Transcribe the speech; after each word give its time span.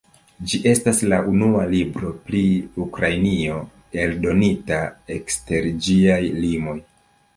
Ĝi 0.51 0.59
estas 0.69 1.01
la 1.11 1.19
unua 1.31 1.65
libro 1.73 2.09
pri 2.29 2.41
Ukrainio, 2.85 3.59
eldonita 4.07 4.81
ekster 5.19 5.69
ĝiaj 5.89 6.21
limoj. 6.45 6.79